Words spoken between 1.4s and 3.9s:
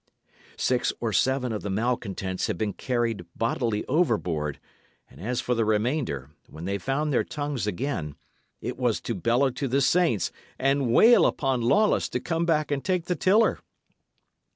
of the malcontents had been carried bodily